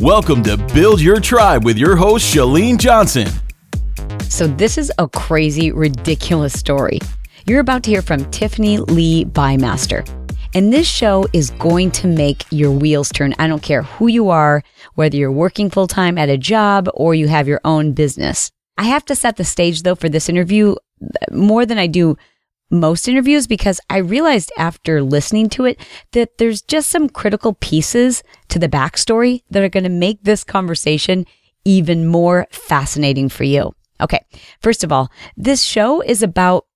[0.00, 3.28] Welcome to Build Your Tribe with your host, Chalene Johnson.
[4.30, 7.00] So, this is a crazy, ridiculous story.
[7.44, 10.08] You're about to hear from Tiffany Lee Bymaster.
[10.54, 13.34] And this show is going to make your wheels turn.
[13.38, 14.62] I don't care who you are,
[14.94, 18.50] whether you're working full time at a job or you have your own business.
[18.78, 22.16] I have to set the stage though for this interview uh, more than I do
[22.70, 25.80] most interviews because I realized after listening to it
[26.12, 30.44] that there's just some critical pieces to the backstory that are going to make this
[30.44, 31.26] conversation
[31.64, 33.74] even more fascinating for you.
[34.00, 34.24] Okay.
[34.60, 36.66] First of all, this show is about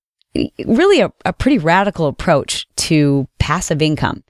[0.66, 4.24] really a, a pretty radical approach to passive income.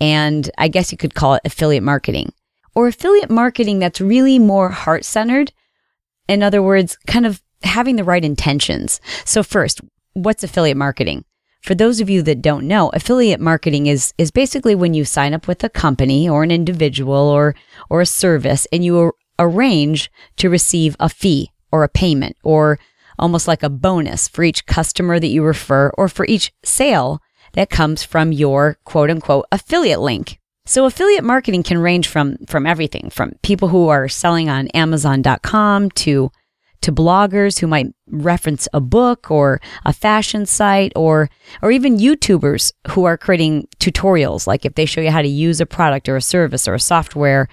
[0.00, 2.32] And I guess you could call it affiliate marketing
[2.74, 5.52] or affiliate marketing that's really more heart centered.
[6.28, 9.00] In other words, kind of having the right intentions.
[9.24, 9.80] So first,
[10.18, 11.24] what's affiliate marketing?
[11.62, 15.34] For those of you that don't know, affiliate marketing is is basically when you sign
[15.34, 17.54] up with a company or an individual or
[17.90, 22.78] or a service and you arrange to receive a fee or a payment or
[23.18, 27.20] almost like a bonus for each customer that you refer or for each sale
[27.54, 30.38] that comes from your quote unquote affiliate link.
[30.64, 35.90] So affiliate marketing can range from from everything from people who are selling on amazon.com
[35.90, 36.30] to
[36.80, 41.28] to bloggers who might reference a book or a fashion site or
[41.62, 45.60] or even YouTubers who are creating tutorials like if they show you how to use
[45.60, 47.48] a product or a service or a software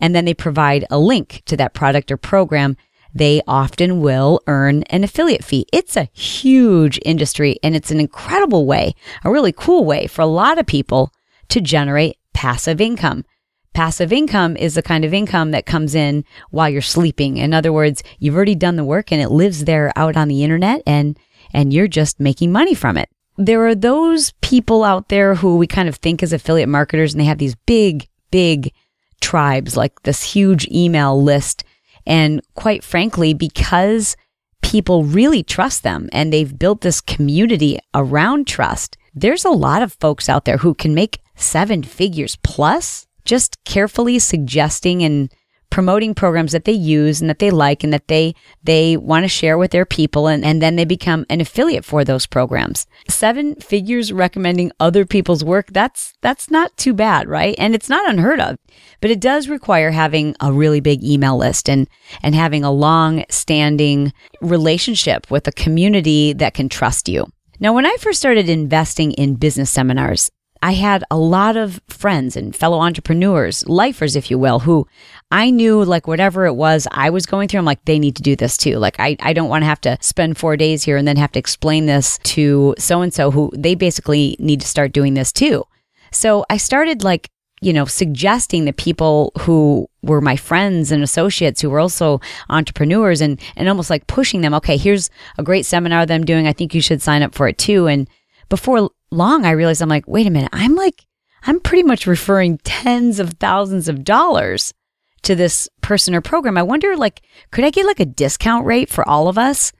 [0.00, 2.76] and then they provide a link to that product or program
[3.14, 5.66] they often will earn an affiliate fee.
[5.72, 8.94] It's a huge industry and it's an incredible way,
[9.24, 11.12] a really cool way for a lot of people
[11.48, 13.24] to generate passive income.
[13.72, 17.36] Passive income is the kind of income that comes in while you're sleeping.
[17.36, 20.42] In other words, you've already done the work and it lives there out on the
[20.42, 21.18] internet and,
[21.54, 23.08] and you're just making money from it.
[23.38, 27.20] There are those people out there who we kind of think as affiliate marketers and
[27.20, 28.72] they have these big, big
[29.20, 31.64] tribes, like this huge email list.
[32.06, 34.16] And quite frankly, because
[34.62, 39.92] people really trust them and they've built this community around trust, there's a lot of
[39.94, 45.32] folks out there who can make seven figures plus just carefully suggesting and
[45.70, 49.28] promoting programs that they use and that they like and that they they want to
[49.28, 52.88] share with their people and, and then they become an affiliate for those programs.
[53.08, 57.54] Seven figures recommending other people's work, that's that's not too bad, right?
[57.56, 58.58] And it's not unheard of.
[59.00, 61.88] But it does require having a really big email list and
[62.24, 67.26] and having a long standing relationship with a community that can trust you.
[67.60, 70.32] Now, when I first started investing in business seminars,
[70.62, 74.86] I had a lot of friends and fellow entrepreneurs, lifers, if you will, who
[75.30, 78.22] I knew like whatever it was I was going through, I'm like, they need to
[78.22, 78.76] do this too.
[78.76, 81.32] Like, I, I don't want to have to spend four days here and then have
[81.32, 85.32] to explain this to so and so who they basically need to start doing this
[85.32, 85.64] too.
[86.12, 87.30] So I started like,
[87.62, 93.20] you know, suggesting that people who were my friends and associates who were also entrepreneurs
[93.20, 96.46] and, and almost like pushing them, okay, here's a great seminar that I'm doing.
[96.46, 97.86] I think you should sign up for it too.
[97.86, 98.08] And
[98.48, 101.06] before long, I realized I'm like, wait a minute, I'm like,
[101.42, 104.74] I'm pretty much referring tens of thousands of dollars
[105.22, 106.56] to this person or program.
[106.56, 109.72] I wonder, like, could I get like a discount rate for all of us?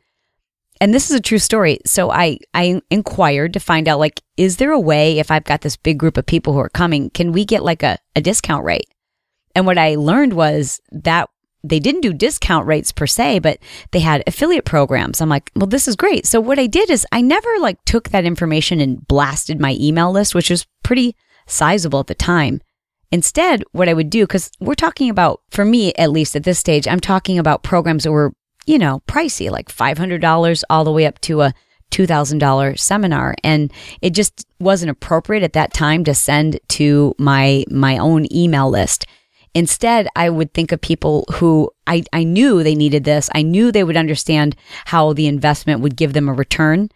[0.81, 1.79] And this is a true story.
[1.85, 5.61] So I, I inquired to find out, like, is there a way if I've got
[5.61, 8.65] this big group of people who are coming, can we get like a, a discount
[8.65, 8.89] rate?
[9.55, 11.29] And what I learned was that
[11.63, 13.59] they didn't do discount rates per se, but
[13.93, 15.21] they had affiliate programs.
[15.21, 16.27] I'm like, well, this is great.
[16.27, 20.11] So what I did is I never like took that information and blasted my email
[20.11, 21.17] list, which was pretty
[21.47, 22.61] sizable at the time.
[23.13, 26.59] Instead, what I would do, because we're talking about, for me at least at this
[26.59, 28.33] stage, I'm talking about programs that were,
[28.67, 31.53] you know, pricey, like $500 all the way up to a
[31.91, 33.35] $2,000 seminar.
[33.43, 38.71] And it just wasn't appropriate at that time to send to my, my own email
[38.71, 39.07] list.
[39.55, 43.29] Instead, I would think of people who I, I knew they needed this.
[43.35, 44.55] I knew they would understand
[44.87, 46.89] how the investment would give them a return.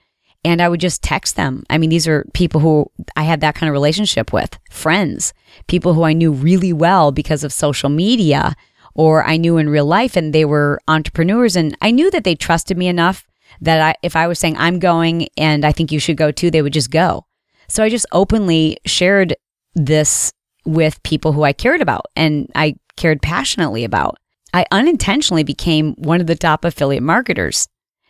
[0.46, 1.64] And I would just text them.
[1.70, 5.32] I mean, these are people who I had that kind of relationship with, friends,
[5.68, 8.54] people who I knew really well because of social media
[8.94, 11.56] or I knew in real life and they were entrepreneurs.
[11.56, 13.26] And I knew that they trusted me enough
[13.60, 16.50] that I, if I was saying I'm going and I think you should go too,
[16.50, 17.26] they would just go.
[17.66, 19.34] So I just openly shared
[19.74, 20.32] this
[20.64, 24.18] with people who I cared about and I cared passionately about.
[24.52, 27.66] I unintentionally became one of the top affiliate marketers.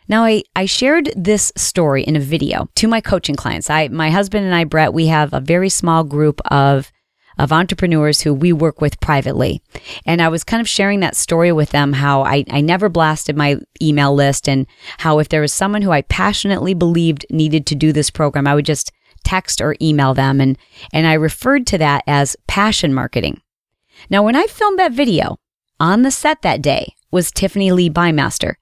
[0.07, 3.69] Now, I, I shared this story in a video to my coaching clients.
[3.69, 6.91] I, my husband and I, Brett, we have a very small group of,
[7.39, 9.63] of entrepreneurs who we work with privately.
[10.05, 13.35] And I was kind of sharing that story with them how I, I never blasted
[13.35, 14.67] my email list and
[14.99, 18.53] how if there was someone who I passionately believed needed to do this program, I
[18.53, 18.91] would just
[19.25, 20.39] text or email them.
[20.39, 20.57] And,
[20.93, 23.41] and I referred to that as passion marketing.
[24.09, 25.37] Now, when I filmed that video,
[25.79, 28.55] on the set that day was Tiffany Lee Bymaster.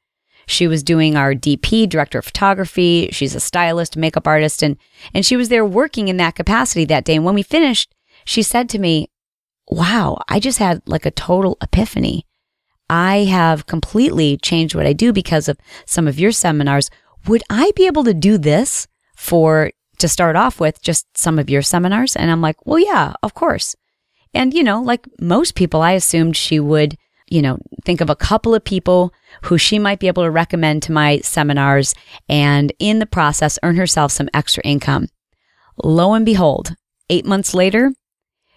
[0.45, 3.09] She was doing our DP, director of photography.
[3.11, 4.77] She's a stylist, makeup artist, and,
[5.13, 7.15] and she was there working in that capacity that day.
[7.15, 7.93] And when we finished,
[8.25, 9.09] she said to me,
[9.69, 12.25] Wow, I just had like a total epiphany.
[12.89, 16.89] I have completely changed what I do because of some of your seminars.
[17.27, 19.71] Would I be able to do this for
[20.03, 22.15] to start off with just some of your seminars?
[22.15, 23.75] And I'm like, well, yeah, of course.
[24.33, 26.97] And, you know, like most people, I assumed she would,
[27.29, 29.13] you know, think of a couple of people
[29.43, 31.95] who she might be able to recommend to my seminars
[32.27, 35.07] and in the process earn herself some extra income.
[35.83, 36.75] Lo and behold,
[37.09, 37.93] eight months later,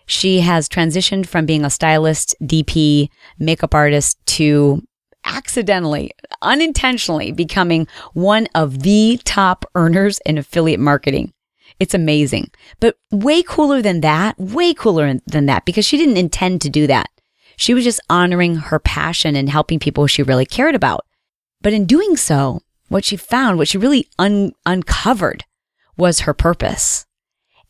[0.06, 3.08] she has transitioned from being a stylist, DP,
[3.38, 4.82] makeup artist to
[5.24, 11.32] accidentally, unintentionally becoming one of the top earners in affiliate marketing.
[11.78, 12.50] It's amazing.
[12.80, 16.86] But way cooler than that, way cooler than that, because she didn't intend to do
[16.86, 17.10] that.
[17.56, 21.06] She was just honoring her passion and helping people she really cared about.
[21.62, 25.44] But in doing so, what she found, what she really un- uncovered
[25.96, 27.06] was her purpose.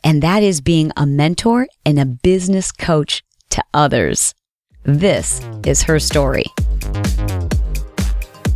[0.03, 4.35] And that is being a mentor and a business coach to others.
[4.83, 6.45] This is her story.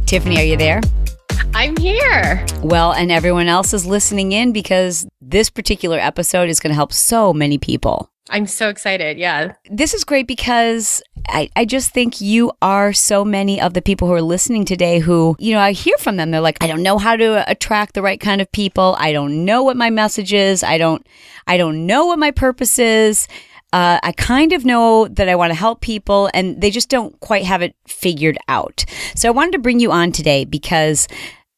[0.06, 0.82] Tiffany, are you there?
[1.54, 2.46] I'm here.
[2.64, 6.94] Well, and everyone else is listening in because this particular episode is going to help
[6.94, 8.10] so many people.
[8.30, 9.18] I'm so excited.
[9.18, 9.54] Yeah.
[9.70, 14.08] This is great because I, I just think you are so many of the people
[14.08, 16.32] who are listening today who, you know, I hear from them.
[16.32, 18.96] They're like, I don't know how to attract the right kind of people.
[18.98, 20.64] I don't know what my message is.
[20.64, 21.06] I don't,
[21.48, 23.28] I don't know what my purpose is.
[23.74, 27.18] Uh, I kind of know that I want to help people and they just don't
[27.22, 28.86] quite have it figured out.
[29.16, 31.08] So I wanted to bring you on today because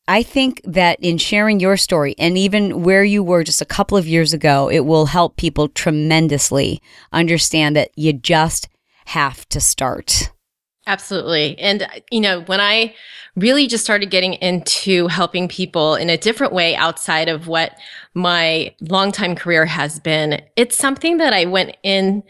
[0.08, 3.98] I think that in sharing your story and even where you were just a couple
[3.98, 6.82] of years ago, it will help people tremendously
[7.14, 8.68] understand that you just
[9.06, 10.32] have to start.
[10.86, 11.58] Absolutely.
[11.60, 12.94] And, you know, when I
[13.38, 17.78] really just started getting into helping people in a different way outside of what
[18.14, 22.24] my longtime career has been, it's something that I went in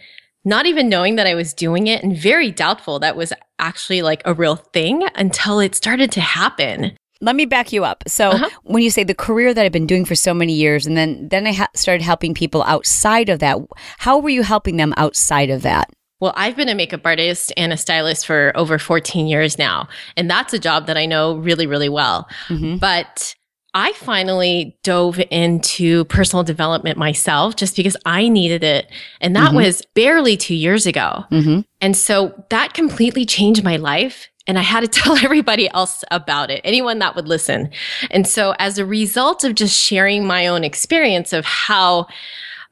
[0.45, 4.21] not even knowing that I was doing it and very doubtful that was actually like
[4.25, 8.03] a real thing until it started to happen let me back you up.
[8.05, 8.49] So uh-huh.
[8.63, 11.29] when you say the career that I've been doing for so many years, and then
[11.29, 13.57] then I ha- started helping people outside of that,
[13.97, 15.89] how were you helping them outside of that?
[16.19, 20.29] Well, I've been a makeup artist and a stylist for over 14 years now, and
[20.29, 22.27] that's a job that I know really, really well.
[22.47, 22.77] Mm-hmm.
[22.77, 23.35] But
[23.73, 28.91] I finally dove into personal development myself just because I needed it.
[29.19, 29.57] And that mm-hmm.
[29.57, 31.23] was barely two years ago.
[31.31, 31.61] Mm-hmm.
[31.81, 34.27] And so that completely changed my life.
[34.45, 37.71] And I had to tell everybody else about it, anyone that would listen.
[38.11, 42.07] And so as a result of just sharing my own experience of how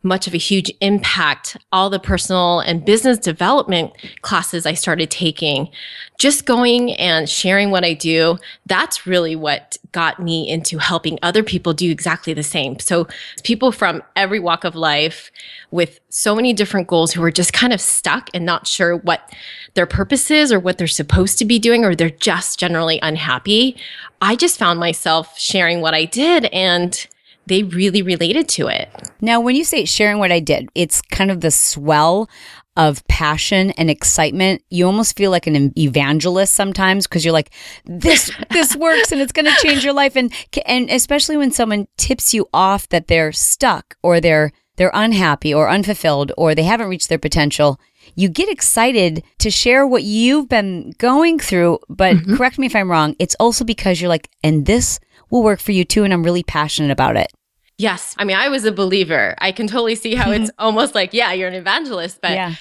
[0.03, 5.69] much of a huge impact all the personal and business development classes I started taking.
[6.17, 11.43] Just going and sharing what I do, that's really what got me into helping other
[11.43, 12.79] people do exactly the same.
[12.79, 13.07] So
[13.43, 15.31] people from every walk of life
[15.69, 19.31] with so many different goals who are just kind of stuck and not sure what
[19.73, 23.77] their purpose is or what they're supposed to be doing, or they're just generally unhappy.
[24.21, 27.07] I just found myself sharing what I did and
[27.47, 28.89] they really related to it.
[29.19, 32.29] Now, when you say sharing what I did, it's kind of the swell
[32.77, 34.63] of passion and excitement.
[34.69, 37.51] You almost feel like an evangelist sometimes because you're like,
[37.85, 40.15] this this works and it's going to change your life.
[40.15, 40.33] And
[40.65, 45.69] and especially when someone tips you off that they're stuck or they're they're unhappy or
[45.69, 47.79] unfulfilled or they haven't reached their potential,
[48.15, 51.79] you get excited to share what you've been going through.
[51.89, 52.35] But mm-hmm.
[52.35, 53.15] correct me if I'm wrong.
[53.19, 54.99] It's also because you're like, and this
[55.31, 56.03] will work for you too.
[56.03, 57.31] And I'm really passionate about it.
[57.77, 58.13] Yes.
[58.19, 59.33] I mean, I was a believer.
[59.39, 62.19] I can totally see how it's almost like, yeah, you're an evangelist.
[62.21, 62.53] But, yeah.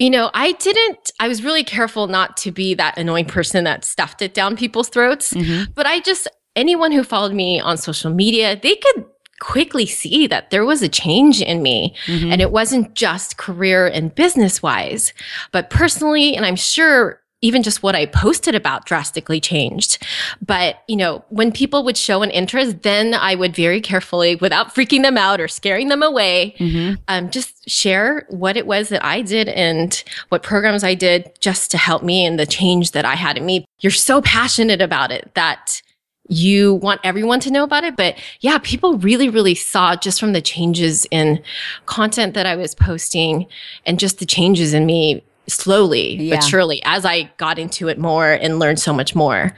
[0.00, 3.84] you know, I didn't, I was really careful not to be that annoying person that
[3.84, 5.32] stuffed it down people's throats.
[5.32, 5.70] Mm-hmm.
[5.76, 6.26] But I just,
[6.56, 9.04] anyone who followed me on social media, they could
[9.38, 11.94] quickly see that there was a change in me.
[12.06, 12.32] Mm-hmm.
[12.32, 15.12] And it wasn't just career and business wise,
[15.52, 20.02] but personally, and I'm sure even just what I posted about drastically changed.
[20.44, 24.74] But, you know, when people would show an interest, then I would very carefully, without
[24.74, 26.94] freaking them out or scaring them away, mm-hmm.
[27.06, 31.70] um, just share what it was that I did and what programs I did just
[31.72, 33.66] to help me and the change that I had in me.
[33.80, 35.82] You're so passionate about it that
[36.30, 37.94] you want everyone to know about it.
[37.94, 41.42] But yeah, people really, really saw just from the changes in
[41.84, 43.46] content that I was posting
[43.84, 46.36] and just the changes in me slowly yeah.
[46.36, 49.56] but surely as I got into it more and learned so much more.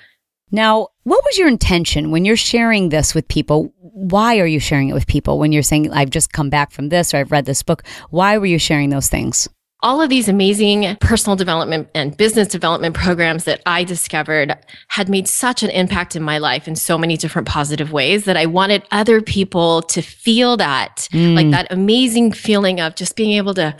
[0.52, 3.72] Now, what was your intention when you're sharing this with people?
[3.80, 6.88] Why are you sharing it with people when you're saying, I've just come back from
[6.88, 7.82] this or I've read this book?
[8.10, 9.48] Why were you sharing those things?
[9.86, 14.52] All of these amazing personal development and business development programs that I discovered
[14.88, 18.36] had made such an impact in my life in so many different positive ways that
[18.36, 21.36] I wanted other people to feel that, mm.
[21.36, 23.76] like that amazing feeling of just being able to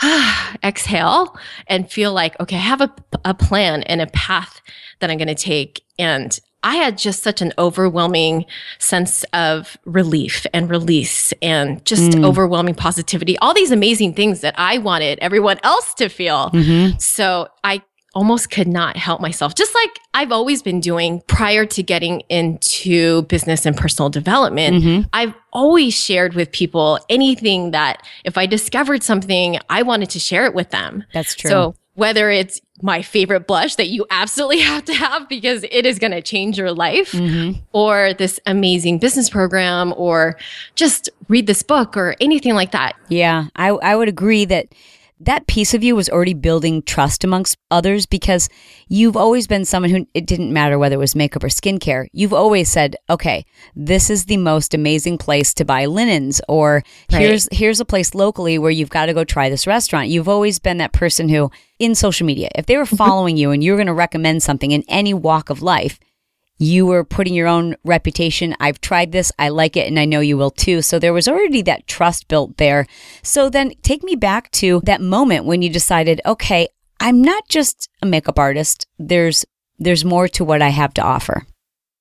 [0.62, 4.60] exhale and feel like, okay, I have a, a plan and a path
[5.00, 5.82] that I'm going to take.
[5.98, 8.44] And I had just such an overwhelming
[8.78, 12.24] sense of relief and release and just mm.
[12.24, 16.50] overwhelming positivity, all these amazing things that I wanted everyone else to feel.
[16.50, 16.98] Mm-hmm.
[16.98, 17.82] So I
[18.14, 23.22] almost could not help myself, just like I've always been doing prior to getting into
[23.22, 24.82] business and personal development.
[24.82, 25.08] Mm-hmm.
[25.12, 30.44] I've always shared with people anything that if I discovered something, I wanted to share
[30.46, 31.04] it with them.
[31.12, 31.50] That's true.
[31.50, 35.98] So whether it's my favorite blush that you absolutely have to have because it is
[35.98, 37.58] going to change your life, mm-hmm.
[37.72, 40.36] or this amazing business program, or
[40.74, 42.96] just read this book or anything like that.
[43.08, 44.68] Yeah, I, I would agree that
[45.20, 48.48] that piece of you was already building trust amongst others because
[48.88, 52.06] you've always been someone who it didn't matter whether it was makeup or skincare.
[52.12, 53.44] You've always said, "Okay,
[53.76, 57.20] this is the most amazing place to buy linens," or right.
[57.20, 60.58] "Here's here's a place locally where you've got to go try this restaurant." You've always
[60.58, 62.96] been that person who in social media, if they were mm-hmm.
[62.96, 65.98] following you and you were going to recommend something in any walk of life,
[66.60, 68.54] you were putting your own reputation.
[68.60, 70.82] I've tried this, I like it, and I know you will too.
[70.82, 72.86] So there was already that trust built there.
[73.22, 76.68] So then take me back to that moment when you decided, okay,
[77.00, 78.86] I'm not just a makeup artist.
[78.98, 79.46] There's
[79.78, 81.46] there's more to what I have to offer.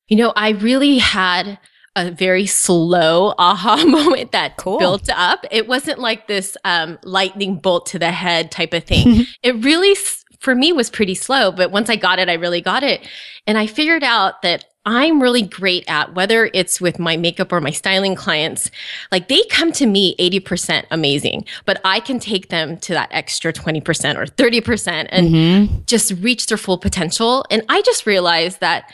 [0.09, 1.57] You know, I really had
[1.95, 4.77] a very slow aha moment that cool.
[4.77, 5.45] built up.
[5.51, 9.25] It wasn't like this um, lightning bolt to the head type of thing.
[9.43, 9.95] it really
[10.39, 13.08] for me was pretty slow, but once I got it, I really got it.
[13.46, 17.60] And I figured out that I'm really great at whether it's with my makeup or
[17.60, 18.72] my styling clients,
[19.12, 23.51] like they come to me 80% amazing, but I can take them to that extra
[23.51, 23.84] 20%
[24.15, 25.79] or 30% and mm-hmm.
[25.86, 27.46] just reach their full potential.
[27.51, 28.91] And I just realized that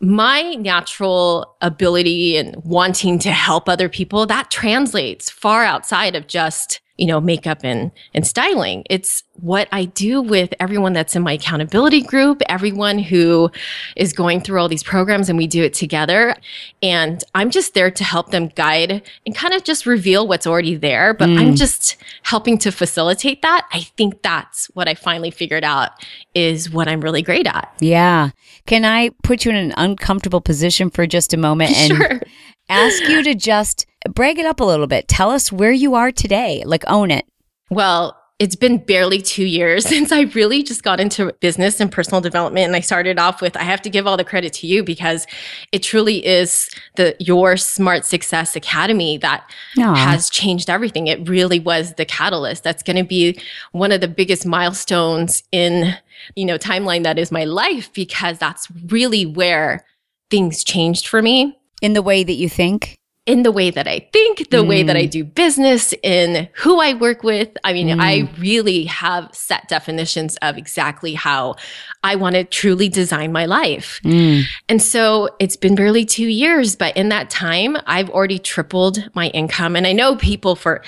[0.00, 6.80] my natural ability and wanting to help other people that translates far outside of just
[6.98, 8.84] you know, makeup and, and styling.
[8.90, 13.50] It's what I do with everyone that's in my accountability group, everyone who
[13.96, 16.34] is going through all these programs and we do it together.
[16.82, 20.74] And I'm just there to help them guide and kind of just reveal what's already
[20.74, 21.14] there.
[21.14, 21.38] But mm.
[21.38, 23.68] I'm just helping to facilitate that.
[23.72, 25.92] I think that's what I finally figured out
[26.34, 27.72] is what I'm really great at.
[27.78, 28.30] Yeah.
[28.66, 32.20] Can I put you in an uncomfortable position for just a moment and sure.
[32.68, 35.08] ask you to just brag it up a little bit.
[35.08, 36.62] Tell us where you are today.
[36.64, 37.26] Like, own it.
[37.70, 42.20] Well, it's been barely two years since I really just got into business and personal
[42.20, 42.66] development.
[42.66, 45.26] And I started off with, I have to give all the credit to you because
[45.72, 49.96] it truly is the your Smart Success Academy that Aww.
[49.96, 51.08] has changed everything.
[51.08, 52.62] It really was the catalyst.
[52.64, 53.40] That's going to be
[53.72, 55.94] one of the biggest milestones in,
[56.36, 59.84] you know, timeline that is my life because that's really where
[60.30, 61.56] things changed for me.
[61.80, 62.97] In the way that you think?
[63.28, 64.68] In the way that I think, the mm.
[64.68, 65.10] way that I mm.
[65.10, 67.50] do business, in who I work with.
[67.62, 68.00] I mean, mm.
[68.00, 71.56] I really have set definitions of exactly how
[72.02, 74.00] I want to truly design my life.
[74.02, 74.44] Mm.
[74.70, 79.28] And so it's been barely two years, but in that time, I've already tripled my
[79.28, 79.76] income.
[79.76, 80.82] And I know people for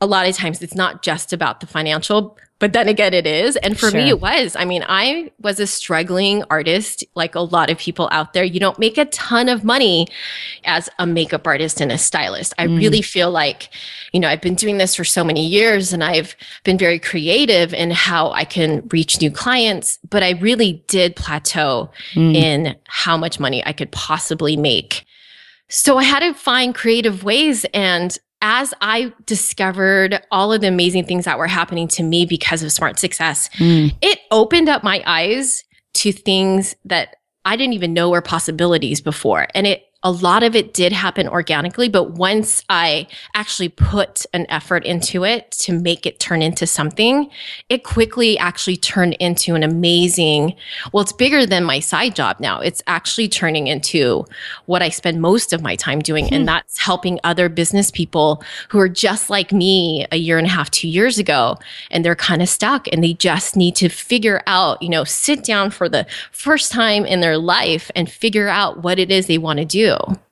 [0.00, 3.56] a lot of times it's not just about the financial but then again, it is.
[3.56, 4.00] And for sure.
[4.00, 4.54] me, it was.
[4.54, 8.44] I mean, I was a struggling artist, like a lot of people out there.
[8.44, 10.06] You don't make a ton of money
[10.64, 12.52] as a makeup artist and a stylist.
[12.58, 12.78] I mm.
[12.78, 13.70] really feel like,
[14.12, 17.72] you know, I've been doing this for so many years and I've been very creative
[17.72, 22.34] in how I can reach new clients, but I really did plateau mm.
[22.34, 25.06] in how much money I could possibly make.
[25.70, 31.04] So I had to find creative ways and as I discovered all of the amazing
[31.04, 33.94] things that were happening to me because of smart success, mm.
[34.00, 39.48] it opened up my eyes to things that I didn't even know were possibilities before.
[39.54, 44.46] And it a lot of it did happen organically, but once I actually put an
[44.48, 47.30] effort into it to make it turn into something,
[47.68, 50.56] it quickly actually turned into an amazing,
[50.92, 52.60] well, it's bigger than my side job now.
[52.60, 54.24] It's actually turning into
[54.64, 56.28] what I spend most of my time doing.
[56.28, 56.34] Hmm.
[56.34, 60.50] And that's helping other business people who are just like me a year and a
[60.50, 61.58] half, two years ago,
[61.90, 65.44] and they're kind of stuck and they just need to figure out, you know, sit
[65.44, 69.36] down for the first time in their life and figure out what it is they
[69.36, 69.89] want to do.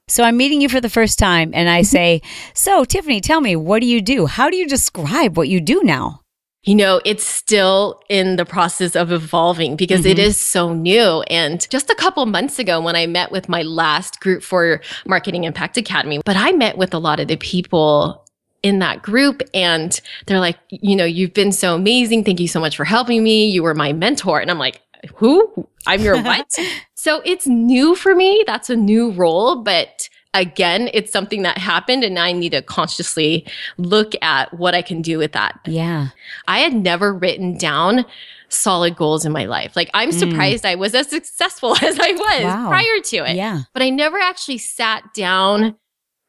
[0.09, 2.23] So I'm meeting you for the first time and I say,
[2.55, 4.27] So, Tiffany, tell me, what do you do?
[4.27, 6.23] How do you describe what you do now?
[6.65, 10.11] You know, it's still in the process of evolving because mm-hmm.
[10.11, 11.23] it is so new.
[11.31, 15.45] And just a couple months ago, when I met with my last group for Marketing
[15.45, 18.25] Impact Academy, but I met with a lot of the people
[18.63, 22.25] in that group and they're like, you know, you've been so amazing.
[22.25, 23.49] Thank you so much for helping me.
[23.49, 24.41] You were my mentor.
[24.41, 24.81] And I'm like,
[25.17, 25.69] who?
[25.87, 26.55] I'm your what?
[26.95, 28.43] so it's new for me.
[28.47, 33.47] That's a new role, but again, it's something that happened and I need to consciously
[33.79, 35.59] look at what I can do with that.
[35.67, 36.09] Yeah.
[36.47, 38.05] I had never written down
[38.51, 39.75] solid goals in my life.
[39.77, 40.19] Like I'm Mm.
[40.19, 42.69] surprised I was as successful as I was Wow.
[42.69, 43.37] prior to it.
[43.37, 43.63] Yeah.
[43.73, 45.77] But I never actually sat down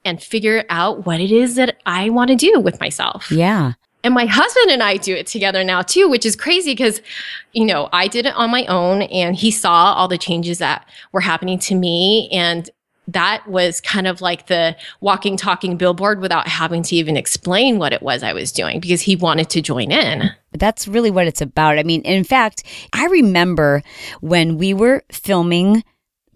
[0.06, 3.30] and figured out what it is that I want to do with myself.
[3.32, 3.74] Yeah.
[4.04, 7.02] And my husband and I do it together now too, which is crazy because,
[7.52, 10.88] you know, I did it on my own and he saw all the changes that
[11.12, 12.30] were happening to me.
[12.32, 12.70] And
[13.08, 17.92] that was kind of like the walking, talking billboard without having to even explain what
[17.92, 20.30] it was I was doing because he wanted to join in.
[20.54, 21.80] That's really what it's about.
[21.80, 22.64] I mean, in fact,
[22.94, 23.84] I remember
[24.22, 25.84] when we were filming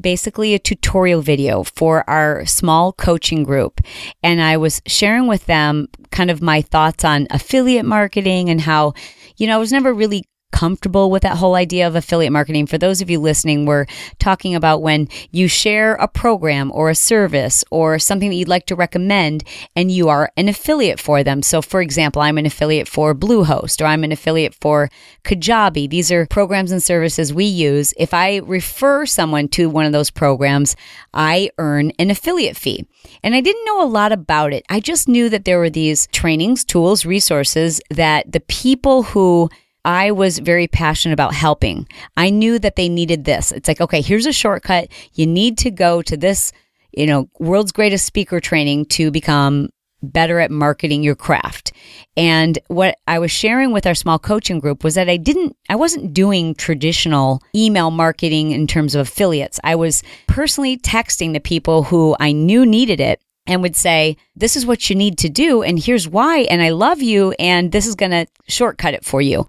[0.04, 3.82] basically a tutorial video for our small coaching group.
[4.22, 8.94] And I was sharing with them kind of my thoughts on affiliate marketing and how,
[9.38, 12.68] you know, I was never really comfortable with that whole idea of affiliate marketing.
[12.68, 13.88] For those of you listening, we're
[14.20, 18.68] talking about when you share a program or a service or something that you'd like
[18.68, 19.44] to recommend
[19.76, 21.42] and you are an affiliate for them.
[21.42, 24.90] So, for example, I'm an affiliate for Bluehost or I'm an affiliate for
[25.26, 25.90] Kajabi.
[25.90, 27.94] These are programs and services we use.
[27.98, 30.76] If I refer someone to one of those programs,
[31.14, 32.86] I earn an affiliate fee.
[33.24, 34.64] And I didn't know a lot about it.
[34.70, 39.50] I just knew that there were these trainings, tools, resources that the people who
[39.86, 41.88] I was very passionate about helping.
[42.16, 43.52] I knew that they needed this.
[43.52, 44.90] It's like, okay, here's a shortcut.
[45.14, 46.52] You need to go to this,
[46.92, 49.70] you know, world's greatest speaker training to become
[50.02, 51.72] better at marketing your craft.
[52.18, 55.76] And what I was sharing with our small coaching group was that I didn't, I
[55.76, 59.60] wasn't doing traditional email marketing in terms of affiliates.
[59.64, 64.56] I was personally texting the people who I knew needed it and would say, This
[64.56, 67.88] is what you need to do, and here's why, and I love you, and this
[67.88, 69.48] is going to shortcut it for you.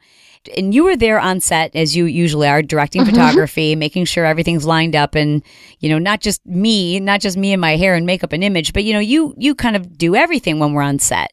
[0.57, 3.11] And you were there on set as you usually are, directing mm-hmm.
[3.11, 5.42] photography, making sure everything's lined up, and
[5.81, 8.73] you know, not just me, not just me and my hair and makeup and image,
[8.73, 11.33] but you know, you you kind of do everything when we're on set.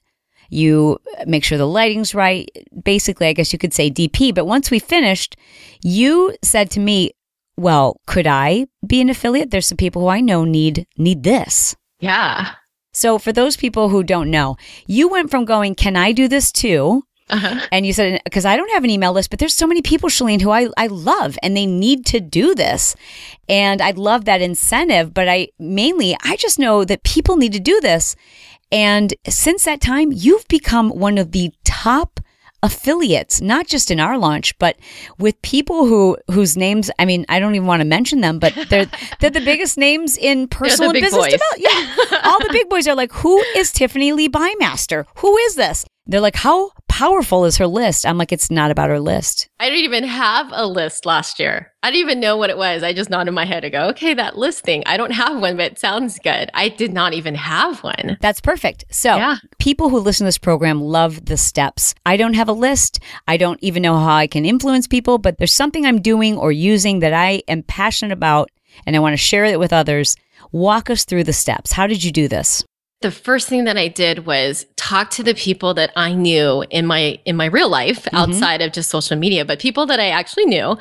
[0.49, 2.49] You make sure the lighting's right.
[2.83, 4.35] Basically, I guess you could say DP.
[4.35, 5.37] But once we finished,
[5.81, 7.11] you said to me,
[7.57, 9.51] "Well, could I be an affiliate?
[9.51, 12.55] There's some people who I know need need this." Yeah.
[12.93, 16.51] So for those people who don't know, you went from going, "Can I do this
[16.51, 17.65] too?" Uh-huh.
[17.71, 20.09] And you said, because I don't have an email list, but there's so many people,
[20.09, 22.95] Chalene, who I, I love and they need to do this.
[23.47, 25.13] And I'd love that incentive.
[25.13, 28.15] But I mainly, I just know that people need to do this.
[28.71, 32.19] And since that time, you've become one of the top
[32.63, 34.77] affiliates, not just in our launch, but
[35.17, 38.53] with people who whose names I mean, I don't even want to mention them, but
[38.69, 38.85] they're
[39.19, 41.41] they're the biggest names in personal and business development.
[41.57, 42.21] Yeah.
[42.23, 45.05] All the big boys are like, who is Tiffany Lee Bymaster?
[45.17, 45.85] Who is this?
[46.07, 48.05] They're like, how powerful is her list?
[48.05, 49.47] I'm like, it's not about her list.
[49.59, 51.71] I didn't even have a list last year.
[51.83, 52.83] I didn't even know what it was.
[52.83, 54.83] I just nodded my head and go, okay, that list thing.
[54.85, 56.49] I don't have one, but it sounds good.
[56.53, 58.17] I did not even have one.
[58.19, 58.85] That's perfect.
[58.89, 59.37] So, Yeah.
[59.59, 61.93] people who listen to this program love the steps.
[62.05, 62.99] I don't have a list.
[63.27, 66.51] I don't even know how I can influence people, but there's something I'm doing or
[66.51, 68.49] using that I am passionate about
[68.85, 70.15] and I want to share it with others.
[70.51, 71.71] Walk us through the steps.
[71.71, 72.63] How did you do this?
[73.01, 76.85] The first thing that I did was talk to the people that I knew in
[76.85, 78.15] my in my real life mm-hmm.
[78.15, 80.77] outside of just social media, but people that I actually knew.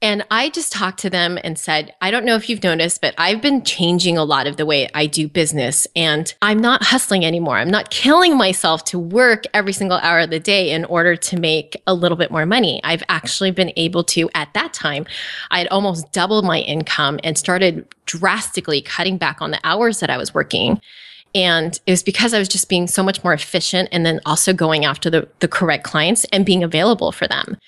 [0.00, 3.14] And I just talked to them and said, I don't know if you've noticed, but
[3.18, 7.24] I've been changing a lot of the way I do business and I'm not hustling
[7.24, 7.58] anymore.
[7.58, 11.38] I'm not killing myself to work every single hour of the day in order to
[11.38, 12.80] make a little bit more money.
[12.82, 15.04] I've actually been able to at that time,
[15.50, 20.08] I had almost doubled my income and started drastically cutting back on the hours that
[20.08, 20.80] I was working.
[21.34, 24.52] And it was because I was just being so much more efficient and then also
[24.52, 27.58] going after the, the correct clients and being available for them.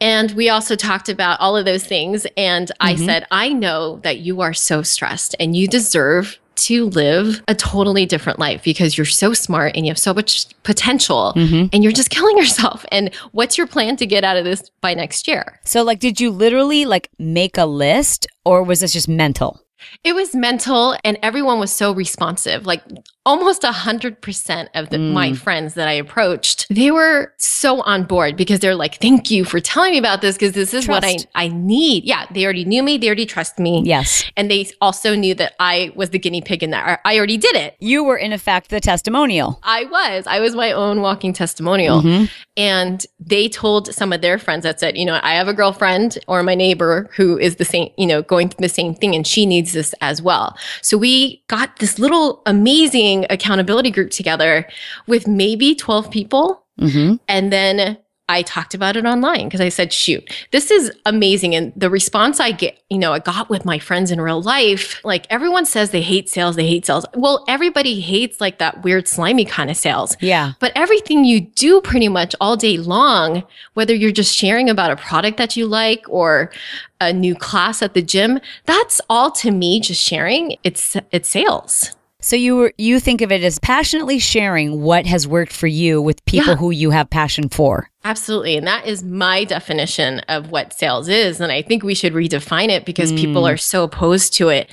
[0.00, 2.26] And we also talked about all of those things.
[2.36, 3.04] And I mm-hmm.
[3.04, 8.04] said, I know that you are so stressed and you deserve to live a totally
[8.04, 11.66] different life because you're so smart and you have so much potential mm-hmm.
[11.72, 12.84] and you're just killing yourself.
[12.92, 15.58] And what's your plan to get out of this by next year?
[15.64, 19.60] So, like, did you literally like make a list or was this just mental?
[20.04, 22.66] It was mental and everyone was so responsive.
[22.66, 22.82] Like
[23.30, 25.36] almost a hundred percent of the, my mm.
[25.36, 29.60] friends that I approached, they were so on board because they're like, thank you for
[29.60, 32.02] telling me about this because this is what I, I need.
[32.02, 32.26] Yeah.
[32.32, 32.98] They already knew me.
[32.98, 33.82] They already trust me.
[33.84, 34.24] Yes.
[34.36, 37.00] And they also knew that I was the guinea pig in that.
[37.04, 37.76] I already did it.
[37.78, 39.60] You were, in effect, the testimonial.
[39.62, 40.26] I was.
[40.26, 42.02] I was my own walking testimonial.
[42.02, 42.24] Mm-hmm.
[42.56, 46.18] And they told some of their friends that said, you know, I have a girlfriend
[46.26, 49.24] or my neighbor who is the same, you know, going through the same thing and
[49.24, 50.56] she needs this as well.
[50.82, 54.66] So we got this little amazing amazing accountability group together
[55.06, 56.64] with maybe 12 people.
[56.78, 57.16] Mm-hmm.
[57.28, 61.56] And then I talked about it online because I said, shoot, this is amazing.
[61.56, 65.04] And the response I get, you know, I got with my friends in real life,
[65.04, 67.04] like everyone says they hate sales, they hate sales.
[67.14, 70.16] Well, everybody hates like that weird, slimy kind of sales.
[70.20, 70.52] Yeah.
[70.60, 73.42] But everything you do pretty much all day long,
[73.74, 76.52] whether you're just sharing about a product that you like or
[77.00, 80.56] a new class at the gym, that's all to me just sharing.
[80.62, 81.96] It's it's sales.
[82.20, 86.02] So you were, you think of it as passionately sharing what has worked for you
[86.02, 86.56] with people Yeah.
[86.56, 87.88] who you have passion for.
[88.04, 88.56] Absolutely.
[88.56, 91.40] And that is my definition of what sales is.
[91.40, 93.52] And I think we should redefine it because people mm.
[93.54, 94.70] are so opposed to it.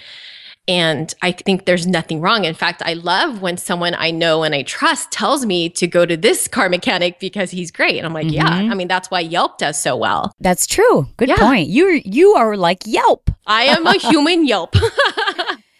[0.69, 2.43] And I think there's nothing wrong.
[2.43, 6.05] In fact, I love when someone I know and I trust tells me to go
[6.05, 7.95] to this car mechanic because he's great.
[7.97, 8.71] And I'm like, yeah, mm-hmm.
[8.71, 10.33] I mean, that's why Yelp does so well.
[10.41, 11.07] That's true.
[11.15, 11.37] Good Yeah.
[11.37, 11.69] point.
[11.69, 13.31] You you are like Yelp.
[13.45, 14.75] I am a human Yelp.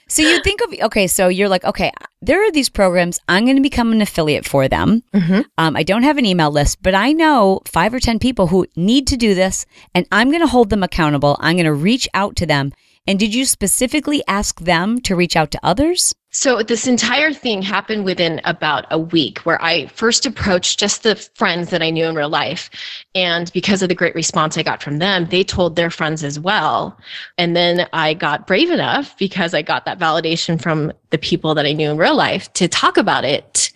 [0.07, 1.91] So you think of okay, so you're like, okay,
[2.21, 3.19] there are these programs.
[3.27, 5.03] I'm going to become an affiliate for them.
[5.13, 5.45] Mhm.
[5.57, 8.65] Um, I don't have an email list, but I know five or ten people who
[8.75, 11.37] need to do this, and I'm going to hold them accountable.
[11.39, 12.71] I'm going to reach out to them.
[13.09, 16.13] And did you specifically ask them to reach out to others?
[16.39, 21.15] So this entire thing happened within about a week where I first approached just the
[21.15, 22.69] friends that I knew in real life.
[23.15, 26.39] And because of the great response I got from them, they told their friends as
[26.39, 26.95] well.
[27.39, 31.65] And then I got brave enough because I got that validation from the people that
[31.65, 33.71] I knew in real life to talk about it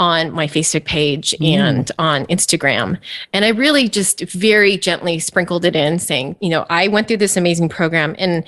[0.00, 2.98] on my Facebook page and on Instagram.
[3.34, 7.18] And I really just very gently sprinkled it in saying, you know, I went through
[7.18, 8.42] this amazing program and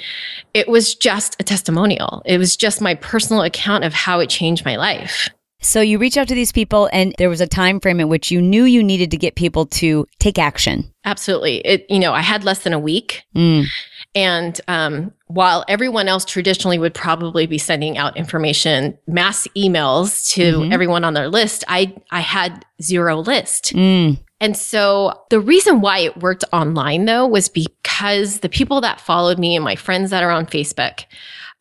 [0.54, 2.22] it was just a testimonial.
[2.24, 5.28] It was just my personal account of how it changed my life.
[5.60, 8.32] So you reach out to these people, and there was a time frame in which
[8.32, 10.92] you knew you needed to get people to take action.
[11.04, 11.58] Absolutely.
[11.58, 13.22] It, you know, I had less than a week.
[13.36, 13.66] Mm.
[14.14, 20.58] And um, while everyone else traditionally would probably be sending out information, mass emails to
[20.60, 20.72] Mhm.
[20.72, 23.72] everyone on their list, I I had zero list.
[23.74, 24.18] Mm.
[24.40, 29.38] And so the reason why it worked online though was because the people that followed
[29.38, 31.04] me and my friends that are on Facebook,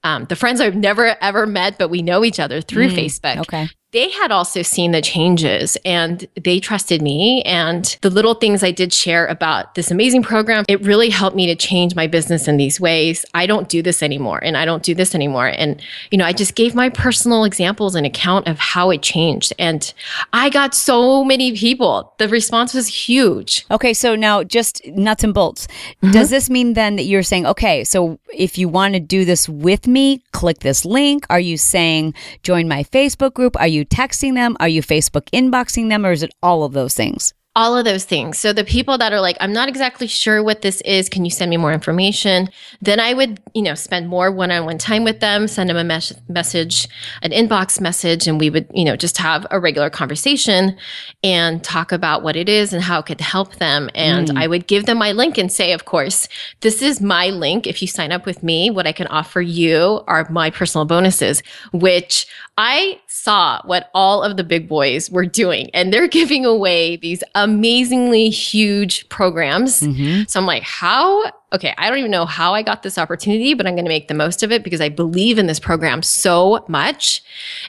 [0.03, 3.37] um, the friends I've never ever met, but we know each other through Mm, Facebook.
[3.41, 3.69] Okay.
[3.91, 7.41] They had also seen the changes and they trusted me.
[7.43, 11.45] And the little things I did share about this amazing program, it really helped me
[11.47, 13.25] to change my business in these ways.
[13.33, 15.47] I don't do this anymore and I don't do this anymore.
[15.47, 19.53] And, you know, I just gave my personal examples and account of how it changed.
[19.59, 19.93] And
[20.31, 22.13] I got so many people.
[22.17, 23.65] The response was huge.
[23.71, 25.67] Okay, so now just nuts and bolts.
[26.01, 26.11] Mm-hmm.
[26.11, 29.49] Does this mean then that you're saying, okay, so if you want to do this
[29.49, 31.25] with me, click this link?
[31.29, 33.59] Are you saying join my Facebook group?
[33.59, 34.55] Are you texting them?
[34.59, 36.05] Are you Facebook inboxing them?
[36.05, 37.33] Or is it all of those things?
[37.53, 38.37] all of those things.
[38.37, 41.09] So the people that are like, I'm not exactly sure what this is.
[41.09, 42.49] Can you send me more information?
[42.81, 46.13] Then I would, you know, spend more one-on-one time with them, send them a mes-
[46.29, 46.87] message,
[47.21, 50.77] an inbox message, and we would, you know, just have a regular conversation
[51.25, 53.89] and talk about what it is and how it could help them.
[53.95, 54.37] And mm.
[54.37, 56.29] I would give them my link and say, of course,
[56.61, 57.67] this is my link.
[57.67, 61.43] If you sign up with me, what I can offer you are my personal bonuses,
[61.73, 66.97] which I saw what all of the big boys were doing, and they're giving away
[66.97, 69.81] these amazingly huge programs.
[69.81, 70.23] Mm-hmm.
[70.27, 71.31] So I'm like, how?
[71.53, 74.07] Okay, I don't even know how I got this opportunity, but I'm going to make
[74.07, 77.21] the most of it because I believe in this program so much.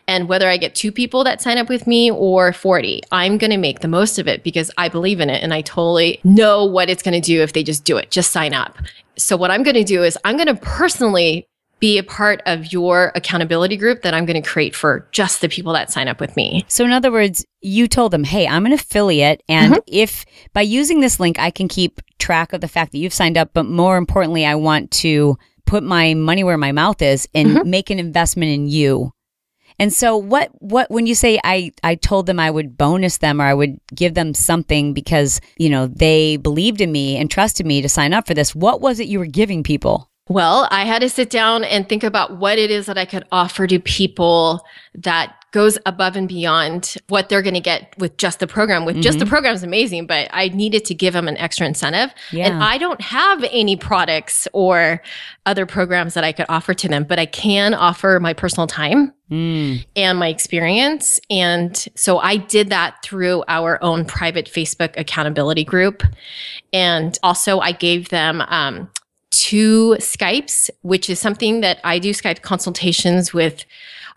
[0.07, 3.51] And whether I get two people that sign up with me or 40, I'm going
[3.51, 6.65] to make the most of it because I believe in it and I totally know
[6.65, 8.11] what it's going to do if they just do it.
[8.11, 8.79] Just sign up.
[9.17, 11.49] So what I'm going to do is I'm going to personally
[11.83, 15.49] be a part of your accountability group that I'm going to create for just the
[15.49, 16.65] people that sign up with me.
[16.69, 19.43] So, in other words, you told them, hey, I'm an affiliate.
[19.49, 19.81] And Mm-hmm.
[19.89, 23.37] if by using this link, I can keep track of the fact that you've signed
[23.37, 27.49] up, but more importantly, I want to put my money where my mouth is and
[27.49, 27.71] Mm-hmm.
[27.71, 29.11] make an investment in you.
[29.79, 33.41] And so what what when you say I I told them I would bonus them
[33.41, 37.67] or I would give them something because, you know, they believed in me and trusted
[37.67, 40.09] me to sign up for this, what was it you were giving people?
[40.29, 43.25] Well, I had to sit down and think about what it is that I could
[43.33, 48.39] offer to people that goes above and beyond what they're going to get with just
[48.39, 48.87] the program.
[48.87, 52.11] With just the program is amazing, but I needed to give them an extra incentive.
[52.31, 52.47] Yeah.
[52.47, 55.03] And I don't have any products or
[55.45, 59.13] other programs that I could offer to them, but I can offer my personal time
[59.31, 59.87] Mm.
[59.97, 61.19] and my experience.
[61.31, 66.03] And so I did that through our own private Facebook accountability group.
[66.75, 68.91] And also, I gave them um,
[69.33, 73.65] two Skypes, which is something that I do Skype consultations with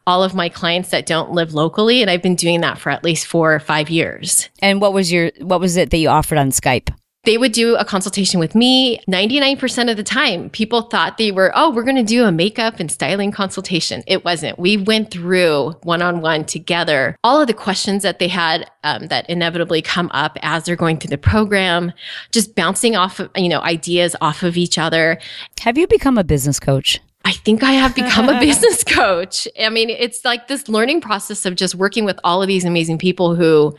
[0.07, 2.01] all of my clients that don't live locally.
[2.01, 4.49] And I've been doing that for at least four or five years.
[4.61, 6.93] And what was your what was it that you offered on Skype?
[7.25, 8.99] They would do a consultation with me.
[9.09, 12.79] 99% of the time people thought they were oh we're going to do a makeup
[12.79, 14.03] and styling consultation.
[14.07, 14.59] It wasn't.
[14.59, 17.15] We went through one-on-one together.
[17.23, 20.97] All of the questions that they had um, that inevitably come up as they're going
[20.97, 21.91] through the program
[22.31, 25.17] just bouncing off of you know ideas off of each other.
[25.61, 29.47] Have you become a business coach I think I have become a business coach.
[29.59, 32.99] I mean, it's like this learning process of just working with all of these amazing
[32.99, 33.75] people who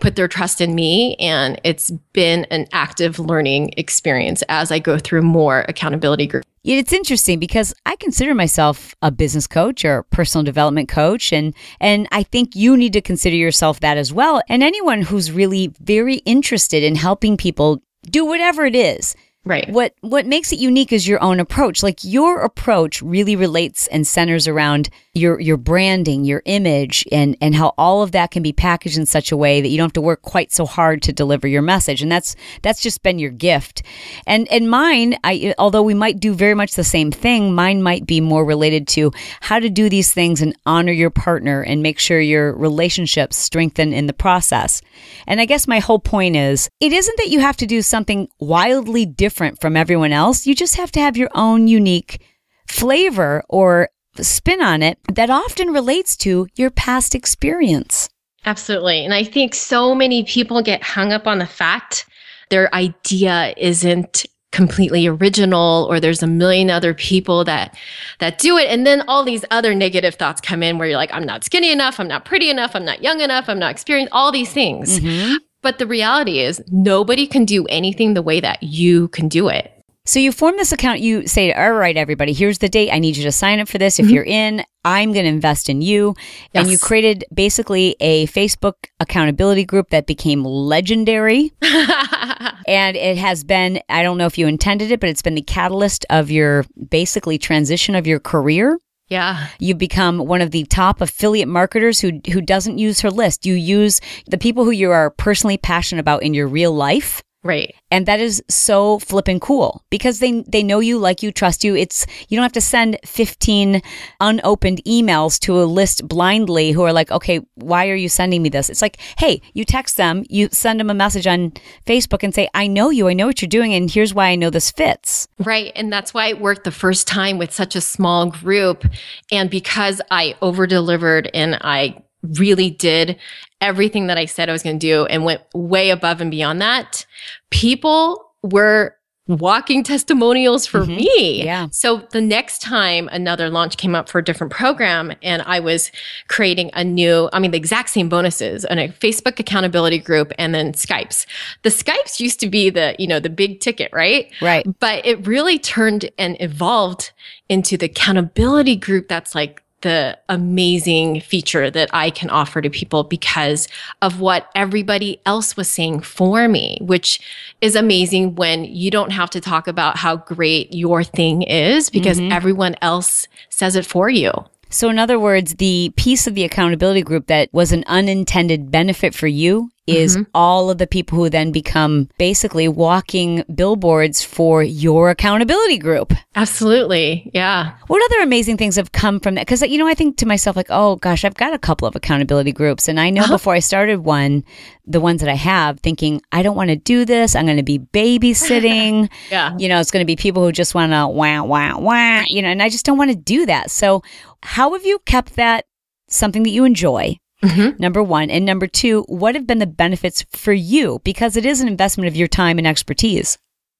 [0.00, 1.14] put their trust in me.
[1.16, 6.46] And it's been an active learning experience as I go through more accountability groups.
[6.64, 12.08] It's interesting because I consider myself a business coach or personal development coach and and
[12.10, 16.16] I think you need to consider yourself that as well and anyone who's really very
[16.24, 19.14] interested in helping people do whatever it is
[19.46, 19.68] Right.
[19.68, 21.80] What what makes it unique is your own approach.
[21.80, 27.54] Like your approach really relates and centers around your your branding, your image, and and
[27.54, 29.92] how all of that can be packaged in such a way that you don't have
[29.92, 32.02] to work quite so hard to deliver your message.
[32.02, 33.84] And that's that's just been your gift.
[34.26, 38.04] And and mine, I although we might do very much the same thing, mine might
[38.04, 42.00] be more related to how to do these things and honor your partner and make
[42.00, 44.82] sure your relationships strengthen in the process.
[45.28, 48.28] And I guess my whole point is, it isn't that you have to do something
[48.40, 50.46] wildly different different from everyone else.
[50.46, 52.24] You just have to have your own unique
[52.66, 58.08] flavor or spin on it that often relates to your past experience.
[58.46, 59.04] Absolutely.
[59.04, 62.06] And I think so many people get hung up on the fact
[62.48, 67.76] their idea isn't completely original or there's a million other people that
[68.20, 71.12] that do it and then all these other negative thoughts come in where you're like
[71.12, 74.12] I'm not skinny enough, I'm not pretty enough, I'm not young enough, I'm not experienced,
[74.12, 75.00] all these things.
[75.00, 75.34] Mm-hmm.
[75.66, 79.72] But the reality is, nobody can do anything the way that you can do it.
[80.04, 82.92] So you form this account, you say, all right, everybody, here's the date.
[82.92, 83.98] I need you to sign up for this.
[83.98, 84.14] If mm-hmm.
[84.14, 86.14] you're in, I'm going to invest in you.
[86.54, 86.62] Yes.
[86.62, 91.50] And you created basically a Facebook accountability group that became legendary.
[91.60, 95.42] and it has been, I don't know if you intended it, but it's been the
[95.42, 98.78] catalyst of your basically transition of your career.
[99.08, 99.48] Yeah.
[99.58, 103.46] You become one of the top affiliate marketers who who doesn't use her list.
[103.46, 107.74] You use the people who you are personally passionate about in your real life Right.
[107.92, 111.76] And that is so flipping cool because they they know you, like you, trust you.
[111.76, 113.82] It's you don't have to send 15
[114.20, 118.48] unopened emails to a list blindly who are like, "Okay, why are you sending me
[118.48, 121.52] this?" It's like, "Hey, you text them, you send them a message on
[121.86, 123.06] Facebook and say, "I know you.
[123.08, 125.70] I know what you're doing and here's why I know this fits." Right.
[125.76, 128.84] And that's why it worked the first time with such a small group
[129.30, 133.18] and because I over delivered and I really did
[133.60, 136.60] everything that I said I was going to do and went way above and beyond
[136.60, 137.06] that,
[137.50, 138.96] people were
[139.28, 140.96] walking testimonials for mm-hmm.
[140.96, 141.44] me.
[141.44, 141.66] Yeah.
[141.72, 145.90] So the next time another launch came up for a different program and I was
[146.28, 150.54] creating a new, I mean, the exact same bonuses and a Facebook accountability group and
[150.54, 151.26] then Skypes.
[151.62, 154.32] The Skypes used to be the, you know, the big ticket, right?
[154.40, 154.64] Right.
[154.78, 157.12] But it really turned and evolved
[157.48, 163.04] into the accountability group that's like the amazing feature that I can offer to people
[163.04, 163.68] because
[164.02, 167.20] of what everybody else was saying for me, which
[167.60, 172.18] is amazing when you don't have to talk about how great your thing is because
[172.18, 172.32] mm-hmm.
[172.32, 174.32] everyone else says it for you.
[174.68, 179.14] So, in other words, the piece of the accountability group that was an unintended benefit
[179.14, 180.30] for you is mm-hmm.
[180.34, 186.12] all of the people who then become basically walking billboards for your accountability group.
[186.34, 187.30] Absolutely.
[187.32, 187.76] Yeah.
[187.86, 189.46] What other amazing things have come from that?
[189.46, 191.94] Because, you know, I think to myself, like, oh gosh, I've got a couple of
[191.94, 192.88] accountability groups.
[192.88, 193.34] And I know uh-huh.
[193.34, 194.44] before I started one,
[194.86, 197.34] the ones that I have, thinking, I don't want to do this.
[197.34, 199.10] I'm going to be babysitting.
[199.30, 199.56] yeah.
[199.58, 202.42] You know, it's going to be people who just want to wah, wah, wah, you
[202.42, 203.70] know, and I just don't want to do that.
[203.70, 204.02] So,
[204.42, 205.64] how have you kept that
[206.08, 207.18] something that you enjoy?
[207.42, 207.80] Mm-hmm.
[207.80, 208.30] Number one.
[208.30, 211.00] And number two, what have been the benefits for you?
[211.04, 213.38] Because it is an investment of your time and expertise.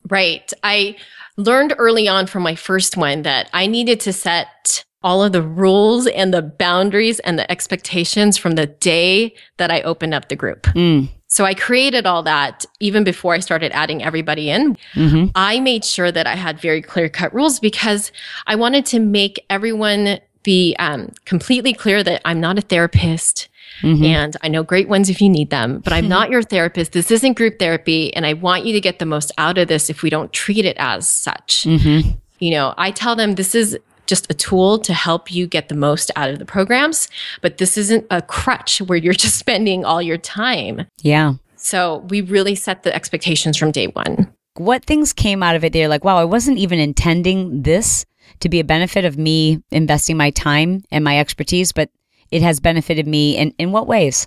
[0.08, 0.52] Right.
[0.62, 0.96] I
[1.36, 5.42] learned early on from my first one that I needed to set all of the
[5.42, 10.36] rules and the boundaries and the expectations from the day that I opened up the
[10.36, 10.62] group.
[10.62, 11.08] Mm.
[11.28, 14.76] So I created all that even before I started adding everybody in.
[14.94, 15.26] Mm-hmm.
[15.34, 18.10] I made sure that I had very clear cut rules because
[18.46, 23.48] I wanted to make everyone be um, completely clear that I'm not a therapist.
[23.82, 24.04] Mm-hmm.
[24.04, 26.92] And I know great ones if you need them, but I'm not your therapist.
[26.92, 28.14] This isn't group therapy.
[28.14, 30.64] And I want you to get the most out of this if we don't treat
[30.64, 31.64] it as such.
[31.64, 32.12] Mm-hmm.
[32.38, 35.74] You know, I tell them this is just a tool to help you get the
[35.74, 37.08] most out of the programs,
[37.42, 40.86] but this isn't a crutch where you're just spending all your time.
[41.02, 41.34] Yeah.
[41.56, 44.32] So we really set the expectations from day one.
[44.54, 45.72] What things came out of it?
[45.72, 48.06] They're like, wow, I wasn't even intending this
[48.40, 51.90] to be a benefit of me investing my time and my expertise, but
[52.30, 54.26] it has benefited me in, in what ways?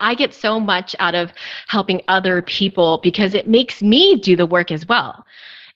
[0.00, 1.32] I get so much out of
[1.68, 5.24] helping other people because it makes me do the work as well.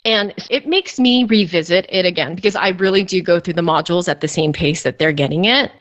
[0.04, 4.08] And it makes me revisit it again because I really do go through the modules
[4.08, 5.72] at the same pace that they're getting it.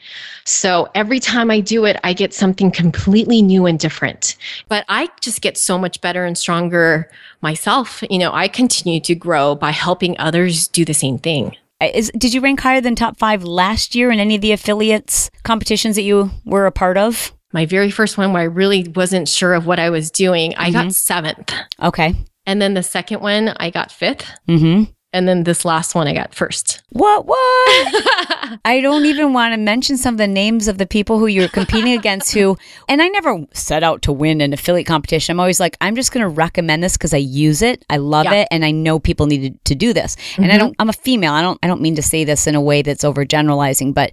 [0.44, 4.36] So every time I do it, I get something completely new and different.
[4.70, 7.10] But I just get so much better and stronger
[7.42, 8.04] myself.
[8.10, 11.56] You know, I continue to grow by helping others do the same thing.
[11.82, 15.30] Is, did you rank higher than top five last year in any of the affiliates
[15.44, 17.34] competitions that you were a part of?
[17.54, 20.66] My very first one where I really wasn't sure of what I was doing, I
[20.66, 20.74] mm-hmm.
[20.88, 21.54] got seventh.
[21.82, 22.16] Okay.
[22.46, 24.92] And then the second one, I got 5th mm-hmm.
[25.14, 26.84] And then this last one, I got first.
[26.90, 27.26] What?
[27.26, 27.38] What?
[28.66, 31.48] I don't even want to mention some of the names of the people who you're
[31.48, 32.34] competing against.
[32.34, 32.58] Who,
[32.90, 35.34] and I never set out to win an affiliate competition.
[35.34, 38.26] I'm always like, I'm just going to recommend this because I use it, I love
[38.26, 38.42] yeah.
[38.42, 40.18] it, and I know people need to do this.
[40.18, 40.44] Mm-hmm.
[40.44, 40.66] And I mm-hmm.
[40.66, 40.76] don't.
[40.80, 41.34] I'm a female.
[41.34, 41.60] I don't.
[41.64, 44.12] I don't mean to say this in a way that's overgeneralizing, but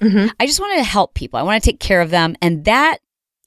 [0.00, 0.28] Mm-hmm.
[0.40, 1.38] I just want to help people.
[1.38, 2.34] I want to take care of them.
[2.42, 2.98] And that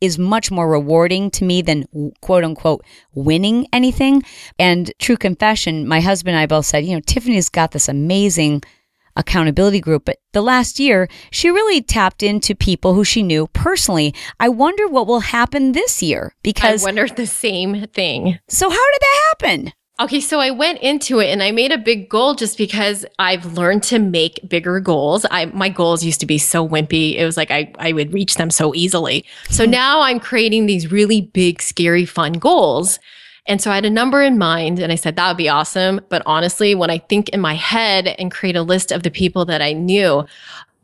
[0.01, 1.85] is much more rewarding to me than
[2.21, 4.23] quote unquote winning anything.
[4.59, 8.63] And true confession, my husband and I both said, you know, Tiffany's got this amazing
[9.15, 14.13] accountability group, but the last year, she really tapped into people who she knew personally.
[14.39, 18.39] I wonder what will happen this year because I wonder the same thing.
[18.49, 19.73] So how did that happen?
[19.97, 23.53] Okay, so I went into it and I made a big goal just because I've
[23.57, 25.25] learned to make bigger goals.
[25.31, 27.15] I my goals used to be so wimpy.
[27.15, 29.23] It was like I, I would reach them so easily.
[29.49, 29.71] So hmm.
[29.71, 32.99] now I'm creating these really big, scary, fun goals.
[33.47, 36.01] And so I had a number in mind and I said, that would be awesome.
[36.09, 39.45] But honestly, when I think in my head and create a list of the people
[39.45, 40.25] that I knew,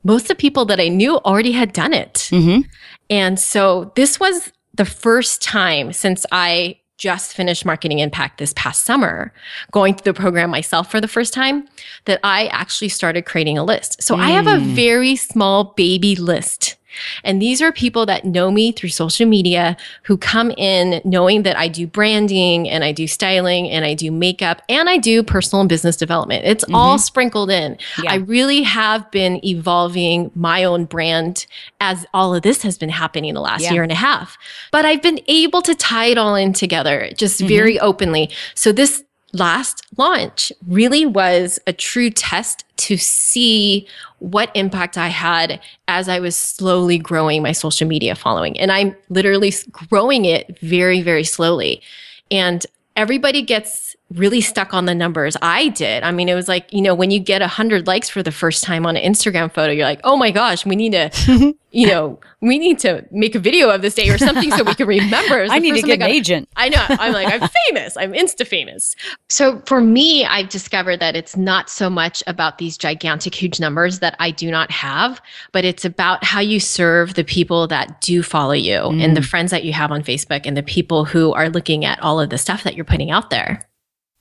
[0.03, 2.29] most of the people that I knew already had done it.
[2.31, 2.61] Mm-hmm.
[3.09, 8.85] And so this was the first time since I just finished Marketing Impact this past
[8.85, 9.33] summer,
[9.71, 11.67] going through the program myself for the first time,
[12.05, 14.03] that I actually started creating a list.
[14.03, 14.19] So mm.
[14.19, 14.75] I have a hmm.
[14.75, 16.75] very small baby list
[17.23, 21.57] and these are people that know me through social media who come in knowing that
[21.57, 25.61] I do branding and I do styling and I do makeup and I do personal
[25.61, 26.45] and business development.
[26.45, 26.75] It's mm-hmm.
[26.75, 27.77] all sprinkled in.
[28.03, 28.11] Yeah.
[28.11, 31.45] I really have been evolving my own brand
[31.79, 33.73] as all of this has been happening the last yeah.
[33.73, 34.37] year and a half.
[34.71, 37.47] But I've been able to tie it all in together just mm-hmm.
[37.47, 38.29] very openly.
[38.55, 43.87] So this last launch really was a true test to see
[44.19, 48.59] what impact I had as I was slowly growing my social media following.
[48.59, 51.81] And I'm literally growing it very, very slowly.
[52.29, 52.65] And
[52.95, 55.37] everybody gets really stuck on the numbers.
[55.41, 56.03] I did.
[56.03, 58.63] I mean, it was like, you know, when you get 100 likes for the first
[58.63, 62.19] time on an Instagram photo, you're like, oh my gosh, we need to, you know,
[62.41, 65.45] we need to make a video of this day or something so we can remember.
[65.49, 66.49] I need to get an agent.
[66.55, 66.83] I know.
[66.89, 67.95] I'm like, I'm famous.
[67.95, 68.95] I'm insta famous.
[69.29, 73.99] So for me, I've discovered that it's not so much about these gigantic, huge numbers
[73.99, 75.21] that I do not have,
[75.53, 79.01] but it's about how you serve the people that do follow you mm.
[79.01, 82.01] and the friends that you have on Facebook and the people who are looking at
[82.01, 83.65] all of the stuff that you're putting out there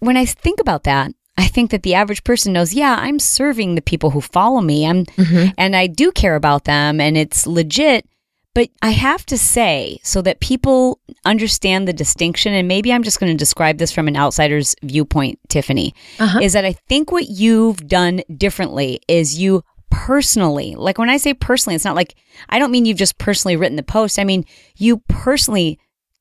[0.00, 3.74] when I think about that, I think that the average person knows, yeah, I'm serving
[3.74, 4.86] the people who follow me.
[4.86, 5.50] I'm mm-hmm.
[5.56, 8.06] and I do care about them and it's legit.
[8.52, 13.20] But I have to say, so that people understand the distinction, and maybe I'm just
[13.20, 16.40] going to describe this from an outsider's viewpoint, Tiffany, uh-huh.
[16.42, 21.32] is that I think what you've done differently is you personally, like when I say
[21.32, 22.16] personally, it's not like
[22.48, 24.18] I don't mean you've just personally written the post.
[24.18, 24.44] I mean,
[24.76, 25.78] you personally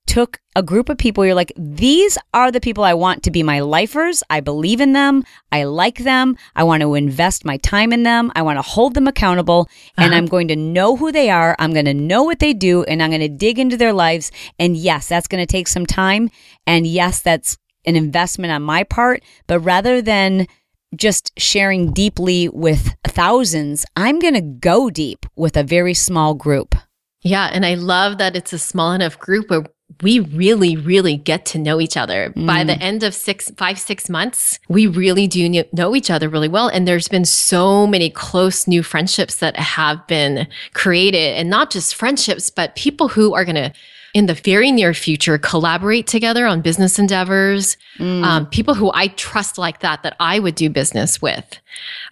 [0.09, 3.43] took a group of people, you're like, these are the people I want to be
[3.43, 4.23] my lifers.
[4.31, 5.23] I believe in them.
[5.51, 6.35] I like them.
[6.55, 8.31] I want to invest my time in them.
[8.35, 9.67] I want to hold them accountable.
[9.69, 10.05] Uh-huh.
[10.05, 11.55] And I'm going to know who they are.
[11.59, 12.83] I'm going to know what they do.
[12.85, 14.31] And I'm going to dig into their lives.
[14.57, 16.31] And yes, that's going to take some time.
[16.65, 19.21] And yes, that's an investment on my part.
[19.45, 20.47] But rather than
[20.95, 26.73] just sharing deeply with thousands, I'm going to go deep with a very small group.
[27.21, 27.51] Yeah.
[27.53, 29.65] And I love that it's a small enough group where
[30.01, 32.31] we really, really get to know each other.
[32.31, 32.47] Mm.
[32.47, 32.81] By the mm.
[32.81, 36.67] end of six, five, six months, we really do know each other really well.
[36.67, 41.95] And there's been so many close new friendships that have been created and not just
[41.95, 43.73] friendships, but people who are going to
[44.13, 48.23] in the very near future collaborate together on business endeavors mm.
[48.23, 51.59] um, people who i trust like that that i would do business with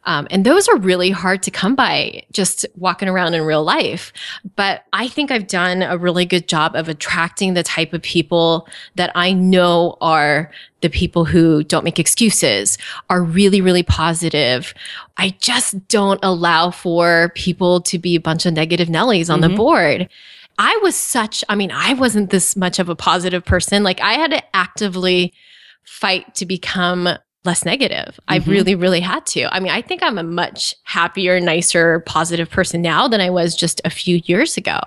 [0.08, 4.14] um, and those are really hard to come by just walking around in real life.
[4.56, 8.68] But I think I've done a really good job of attracting the type of people
[8.96, 10.50] that I know are
[10.82, 12.78] the people who don't make excuses,
[13.10, 14.74] are really, really positive.
[15.18, 19.52] I just don't allow for people to be a bunch of negative Nellies on mm-hmm.
[19.52, 20.10] the board.
[20.58, 23.84] I was such, I mean, I wasn't this much of a positive person.
[23.84, 25.34] Like I had to actively
[25.84, 27.10] fight to become
[27.46, 28.20] less negative.
[28.28, 28.34] Mm-hmm.
[28.34, 29.54] I really, really had to.
[29.54, 33.56] I mean, I think I'm a much happier, nicer, positive person now than I was
[33.56, 34.80] just a few years ago.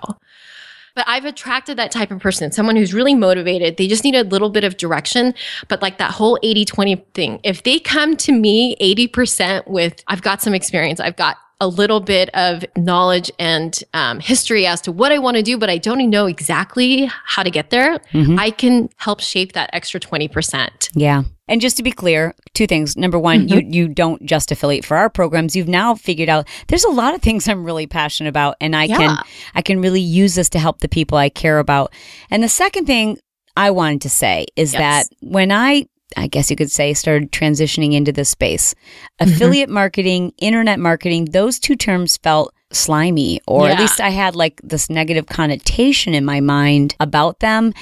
[0.93, 3.77] But I've attracted that type of person, someone who's really motivated.
[3.77, 5.33] They just need a little bit of direction.
[5.69, 10.21] But like that whole 80 20 thing, if they come to me 80% with, I've
[10.21, 14.91] got some experience, I've got a little bit of knowledge and um, history as to
[14.91, 18.39] what I want to do, but I don't know exactly how to get there, mm-hmm.
[18.39, 20.89] I can help shape that extra 20%.
[20.95, 21.23] Yeah.
[21.47, 22.97] And just to be clear, two things.
[22.97, 23.71] Number one, mm-hmm.
[23.71, 25.55] you you don't just affiliate for our programs.
[25.55, 28.85] You've now figured out there's a lot of things I'm really passionate about and I
[28.85, 28.97] yeah.
[28.97, 29.17] can
[29.53, 31.93] I can really use this to help the people I care about.
[32.29, 33.19] And the second thing
[33.57, 34.79] I wanted to say is yes.
[35.09, 35.87] that when I
[36.17, 38.73] I guess you could say, started transitioning into this space.
[39.19, 39.33] Mm-hmm.
[39.33, 43.73] Affiliate marketing, internet marketing, those two terms felt slimy, or yeah.
[43.73, 47.73] at least I had like this negative connotation in my mind about them.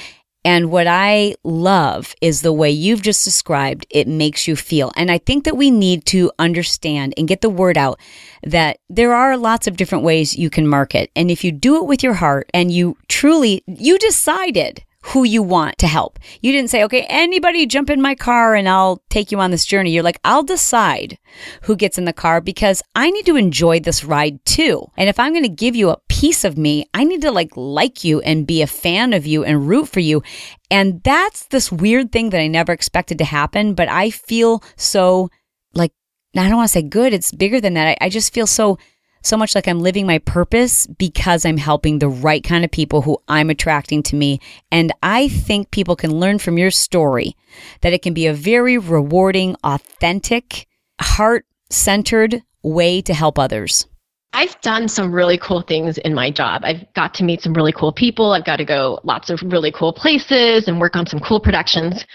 [0.45, 4.91] And what I love is the way you've just described it makes you feel.
[4.95, 7.99] And I think that we need to understand and get the word out
[8.43, 11.11] that there are lots of different ways you can market.
[11.13, 15.41] And if you do it with your heart and you truly, you decided who you
[15.41, 16.19] want to help.
[16.41, 19.65] You didn't say, okay, anybody jump in my car and I'll take you on this
[19.65, 19.91] journey.
[19.91, 21.17] You're like, I'll decide
[21.63, 24.87] who gets in the car because I need to enjoy this ride too.
[24.97, 27.51] And if I'm going to give you a piece of me, I need to like
[27.55, 30.21] like you and be a fan of you and root for you.
[30.69, 35.29] And that's this weird thing that I never expected to happen, but I feel so
[35.73, 35.93] like,
[36.35, 37.13] I don't want to say good.
[37.13, 37.87] It's bigger than that.
[37.87, 38.77] I, I just feel so
[39.21, 43.01] so much like I'm living my purpose because I'm helping the right kind of people
[43.01, 44.39] who I'm attracting to me.
[44.71, 47.35] And I think people can learn from your story
[47.81, 50.67] that it can be a very rewarding, authentic,
[51.01, 53.87] heart centered way to help others.
[54.31, 56.61] I've done some really cool things in my job.
[56.63, 58.33] I've got to meet some really cool people.
[58.33, 62.05] I've got to go lots of really cool places and work on some cool productions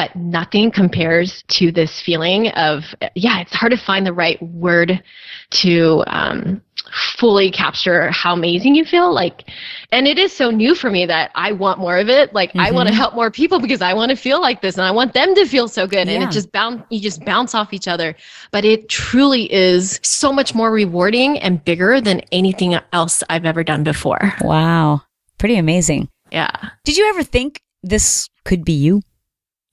[0.00, 2.84] but nothing compares to this feeling of
[3.14, 5.02] yeah it's hard to find the right word
[5.50, 6.62] to um,
[7.18, 9.12] fully capture how amazing you feel.
[9.12, 9.44] Like
[9.92, 12.32] and it is so new for me that i want more of it.
[12.32, 12.60] Like mm-hmm.
[12.60, 14.90] i want to help more people because i want to feel like this and i
[14.90, 16.08] want them to feel so good.
[16.08, 16.14] Yeah.
[16.14, 18.16] and it just bounce you just bounce off each other.
[18.52, 23.62] But it truly is so much more rewarding and bigger than anything else i've ever
[23.62, 24.32] done before.
[24.40, 25.02] Wow.
[25.36, 26.08] Pretty amazing.
[26.32, 26.70] Yeah.
[26.84, 29.02] Did you ever think this could be you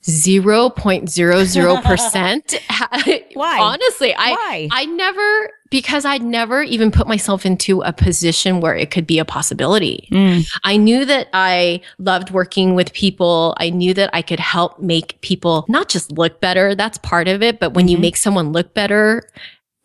[0.03, 2.59] 0.00%.
[3.33, 3.59] Why?
[3.59, 4.69] Honestly, I Why?
[4.71, 9.19] I never because I'd never even put myself into a position where it could be
[9.19, 10.07] a possibility.
[10.11, 10.47] Mm.
[10.63, 13.53] I knew that I loved working with people.
[13.57, 17.43] I knew that I could help make people not just look better, that's part of
[17.43, 17.95] it, but when mm-hmm.
[17.95, 19.23] you make someone look better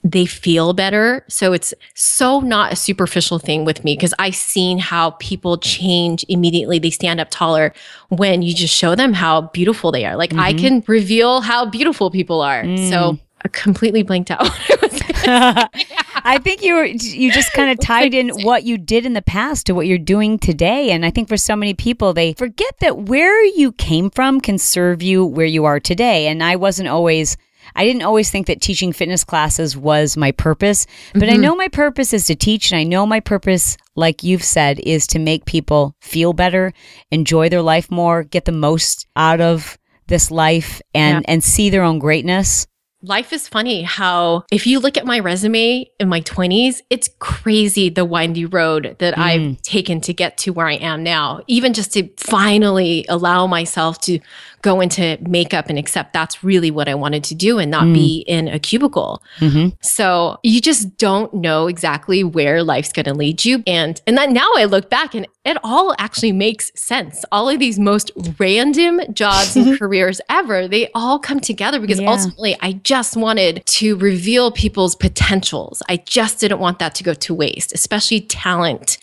[0.05, 1.25] they feel better.
[1.29, 6.25] So it's so not a superficial thing with me because I've seen how people change
[6.29, 6.79] immediately.
[6.79, 7.73] They stand up taller
[8.09, 10.17] when you just show them how beautiful they are.
[10.17, 10.41] Like mm-hmm.
[10.41, 12.65] I can reveal how beautiful people are.
[12.65, 12.91] Mm.
[12.91, 14.49] So I completely blanked out.
[16.25, 19.23] I think you were, you just kind of tied in what you did in the
[19.23, 20.91] past to what you're doing today.
[20.91, 24.59] And I think for so many people, they forget that where you came from can
[24.59, 26.27] serve you where you are today.
[26.27, 27.37] And I wasn't always
[27.77, 31.35] I didn't always think that teaching fitness classes was my purpose, but mm-hmm.
[31.35, 34.81] I know my purpose is to teach, and I know my purpose, like you've said,
[34.81, 36.73] is to make people feel better,
[37.11, 41.33] enjoy their life more, get the most out of this life, and yeah.
[41.33, 42.67] and see their own greatness
[43.03, 47.89] life is funny how if you look at my resume in my 20s it's crazy
[47.89, 49.23] the windy road that mm.
[49.23, 54.01] i've taken to get to where i am now even just to finally allow myself
[54.01, 54.19] to
[54.63, 57.95] go into makeup and accept that's really what I wanted to do and not mm.
[57.95, 59.23] be in a cubicle.
[59.41, 59.71] Mm-hmm.
[59.83, 63.63] So you just don't know exactly where life's going to lead you.
[63.67, 67.25] And, and then now I look back and it all actually makes sense.
[67.33, 72.11] All of these most random jobs and careers ever, they all come together because yeah.
[72.11, 75.83] ultimately I just wanted to reveal people's potentials.
[75.89, 78.99] I just didn't want that to go to waste, especially talent.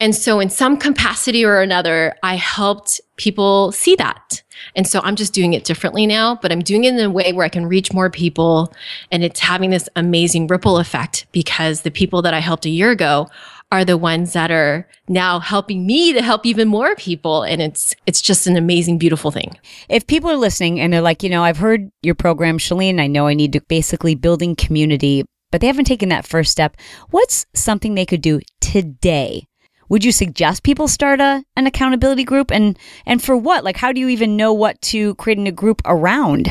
[0.00, 4.42] And so, in some capacity or another, I helped people see that.
[4.74, 7.32] And so I'm just doing it differently now, but I'm doing it in a way
[7.32, 8.72] where I can reach more people.
[9.12, 12.90] And it's having this amazing ripple effect because the people that I helped a year
[12.90, 13.28] ago
[13.74, 17.42] are the ones that are now helping me to help even more people.
[17.42, 19.58] And it's it's just an amazing beautiful thing.
[19.88, 23.06] If people are listening and they're like you know i've heard your program Chalene i
[23.06, 26.76] know i need to basically building community but they haven't taken that first step.
[27.10, 29.46] What's something they could do today?
[29.88, 32.50] Would you suggest people start a an accountability group?
[32.50, 33.64] And and for what?
[33.64, 36.50] Like how do you even know what to create in a group around?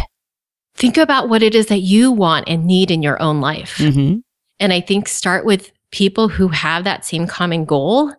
[0.76, 3.78] Think about what it is that you want and need in your own life.
[3.78, 4.19] Mm-hmm.
[4.59, 8.11] and i think start with people who have that same common goal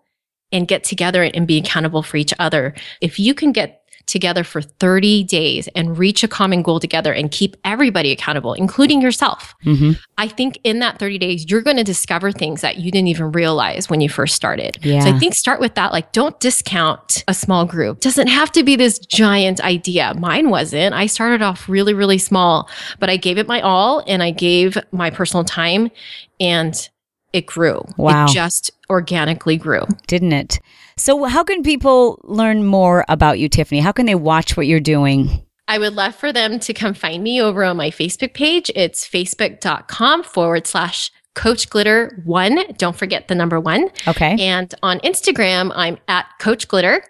[0.52, 4.60] and get together and be accountable for each other if you can get together for
[4.60, 9.54] 30 days and reach a common goal together and keep everybody accountable, including yourself.
[9.64, 9.92] Mm-hmm.
[10.18, 13.32] I think in that 30 days, you're going to discover things that you didn't even
[13.32, 14.78] realize when you first started.
[14.82, 15.00] Yeah.
[15.00, 15.90] So I think start with that.
[15.90, 18.00] Like, don't discount a small group.
[18.00, 20.12] Doesn't have to be this giant idea.
[20.18, 20.94] Mine wasn't.
[20.94, 22.68] I started off really, really small,
[23.00, 25.90] but I gave it my all and I gave my personal time
[26.38, 26.90] and
[27.34, 27.82] it grew.
[27.98, 28.26] Wow.
[28.26, 29.82] It just organically grew.
[30.06, 30.60] Didn't it?
[30.96, 33.80] So, how can people learn more about you, Tiffany?
[33.80, 35.44] How can they watch what you're doing?
[35.66, 38.70] I would love for them to come find me over on my Facebook page.
[38.76, 42.60] It's facebook.com forward slash Coach Glitter one.
[42.76, 43.90] Don't forget the number one.
[44.06, 44.36] Okay.
[44.38, 47.02] And on Instagram, I'm at Coach Glitter.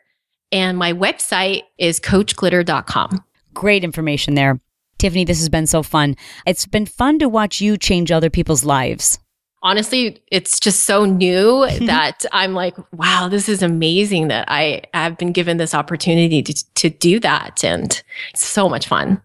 [0.51, 3.25] And my website is coachglitter.com.
[3.53, 4.61] Great information there.
[4.99, 6.15] Tiffany, this has been so fun.
[6.47, 9.19] It's been fun to watch you change other people's lives
[9.65, 15.19] honestly, it's just so new that I'm like, wow, this is amazing that I have
[15.19, 17.65] been given this opportunity to, to do that.
[17.65, 18.01] And
[18.31, 19.21] it's so much fun.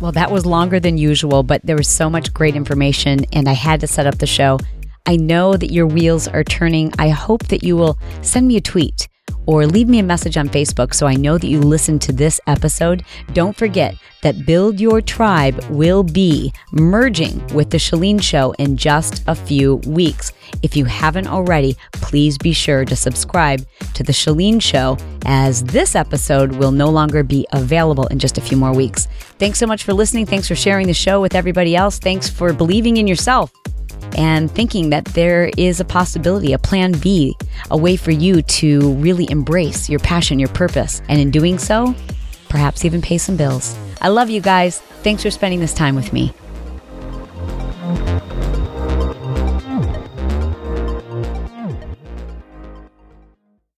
[0.00, 3.54] Well, that was longer than usual, but there was so much great information, and I
[3.54, 4.58] had to set up the show.
[5.06, 6.92] I know that your wheels are turning.
[6.98, 9.08] I hope that you will send me a tweet
[9.46, 12.40] or leave me a message on Facebook so I know that you listened to this
[12.46, 13.04] episode.
[13.32, 19.22] Don't forget that Build Your Tribe will be merging with The Chalene Show in just
[19.26, 20.32] a few weeks.
[20.62, 25.94] If you haven't already, please be sure to subscribe to The Chalene Show as this
[25.94, 29.06] episode will no longer be available in just a few more weeks.
[29.38, 30.26] Thanks so much for listening.
[30.26, 31.98] Thanks for sharing the show with everybody else.
[31.98, 33.52] Thanks for believing in yourself
[34.16, 37.36] and thinking that there is a possibility, a plan B,
[37.70, 41.94] a way for you to really embrace your passion, your purpose, and in doing so,
[42.48, 43.76] perhaps even pay some bills.
[44.00, 44.80] I love you guys.
[45.02, 46.32] Thanks for spending this time with me.